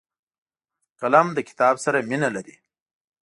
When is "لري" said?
2.35-2.55